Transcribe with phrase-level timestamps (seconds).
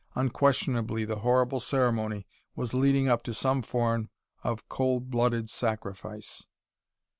[0.15, 4.09] Unquestionably the horrible ceremony was leading up to some form
[4.43, 6.47] of cold blooded sacrifice....